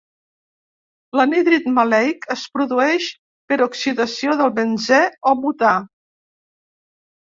L'anhídrid 1.19 1.67
maleic 1.75 2.25
es 2.37 2.47
produeix 2.57 3.11
per 3.53 3.61
oxidació 3.69 4.41
del 4.43 4.53
benzè 4.61 5.07
o 5.35 5.39
butà. 5.47 5.81